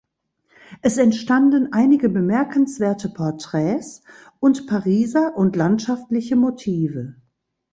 [0.81, 4.01] Es entstanden einige bemerkenswerte Porträts
[4.39, 7.17] und Pariser und landschaftliche Motive.